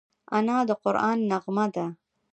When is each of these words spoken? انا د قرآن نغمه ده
انا 0.37 0.57
د 0.69 0.71
قرآن 0.83 1.17
نغمه 1.29 1.65
ده 1.75 1.85